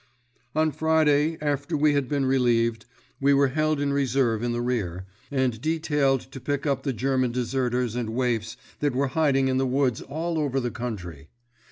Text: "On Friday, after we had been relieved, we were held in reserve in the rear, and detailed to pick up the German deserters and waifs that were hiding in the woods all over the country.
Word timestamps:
"On 0.55 0.71
Friday, 0.71 1.37
after 1.41 1.77
we 1.77 1.93
had 1.93 2.09
been 2.09 2.25
relieved, 2.25 2.87
we 3.19 3.35
were 3.35 3.49
held 3.49 3.79
in 3.79 3.93
reserve 3.93 4.41
in 4.41 4.51
the 4.51 4.59
rear, 4.59 5.05
and 5.29 5.61
detailed 5.61 6.21
to 6.31 6.39
pick 6.41 6.65
up 6.65 6.81
the 6.81 6.91
German 6.91 7.31
deserters 7.31 7.95
and 7.95 8.09
waifs 8.09 8.57
that 8.79 8.95
were 8.95 9.09
hiding 9.09 9.47
in 9.47 9.59
the 9.59 9.67
woods 9.67 10.01
all 10.01 10.39
over 10.39 10.59
the 10.59 10.71
country. 10.71 11.29